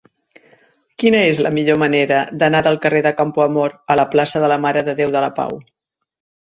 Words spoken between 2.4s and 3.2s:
d'anar del carrer de